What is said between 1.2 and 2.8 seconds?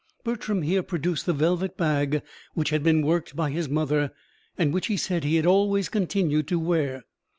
the velvet bag which